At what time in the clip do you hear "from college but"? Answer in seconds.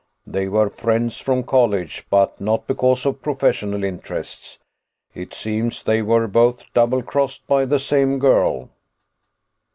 1.19-2.41